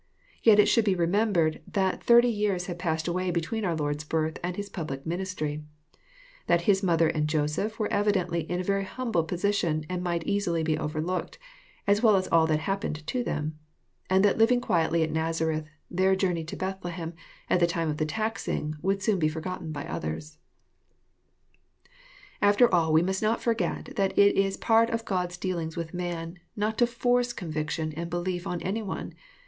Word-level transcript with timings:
Yet 0.41 0.57
it 0.57 0.65
should 0.65 0.83
be 0.85 0.95
remembered 0.95 1.61
that 1.67 2.03
thirty 2.03 2.27
years 2.27 2.65
had 2.65 2.79
passed 2.79 3.07
away 3.07 3.29
between 3.29 3.63
our 3.63 3.75
Lord's 3.75 4.03
birth 4.03 4.39
and 4.41 4.55
His 4.55 4.67
public 4.67 5.05
ministry,— 5.05 5.63
that 6.47 6.61
His 6.61 6.81
mother 6.81 7.07
and 7.07 7.27
Joseph 7.29 7.77
were 7.77 7.93
evidently 7.93 8.49
in 8.49 8.59
a 8.59 8.63
very 8.63 8.83
humble 8.83 9.23
position 9.23 9.85
and 9.89 10.01
might 10.01 10.23
easily 10.25 10.63
be 10.63 10.75
overlooked, 10.75 11.37
as 11.85 12.01
well 12.01 12.15
as 12.15 12.27
all 12.29 12.47
that 12.47 12.61
hap 12.61 12.81
pened 12.81 13.05
to 13.05 13.23
them,— 13.23 13.59
and 14.09 14.25
that 14.25 14.39
living 14.39 14.59
quietly 14.59 15.03
at 15.03 15.11
Nazareth, 15.11 15.67
their 15.91 16.15
Jour 16.15 16.33
ney 16.33 16.43
to 16.45 16.55
Bethlehem 16.55 17.13
at 17.47 17.59
the 17.59 17.67
time 17.67 17.87
of 17.87 17.97
the 17.97 18.05
taxing" 18.07 18.73
would 18.81 19.03
soon 19.03 19.19
be 19.19 19.29
forgotten 19.29 19.71
by 19.71 19.85
others. 19.85 20.39
After 22.41 22.73
all 22.73 22.91
we 22.91 23.03
must 23.03 23.21
not 23.21 23.39
forget 23.39 23.93
that 23.97 24.17
it 24.17 24.35
is 24.35 24.57
part 24.57 24.89
of 24.89 25.05
God's 25.05 25.37
dealings 25.37 25.77
with 25.77 25.93
man, 25.93 26.39
not 26.55 26.79
to 26.79 26.85
forc^ 26.85 27.35
conviction 27.35 27.93
and 27.93 28.09
belief 28.09 28.47
on 28.47 28.63
any 28.63 28.81
one. 28.81 29.13